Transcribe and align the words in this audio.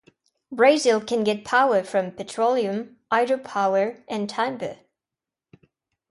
Brazil 0.51 0.99
can 0.99 1.23
get 1.23 1.45
power 1.45 1.83
from 1.83 2.09
petroleum, 2.09 2.97
hydropower, 3.13 4.01
and 4.07 4.27
timber. 4.27 4.77